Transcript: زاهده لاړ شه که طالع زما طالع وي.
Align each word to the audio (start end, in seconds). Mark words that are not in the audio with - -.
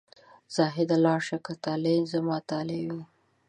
زاهده 0.55 0.95
لاړ 1.05 1.19
شه 1.27 1.37
که 1.45 1.53
طالع 1.63 1.95
زما 2.13 2.37
طالع 2.49 2.79
وي. 2.89 3.03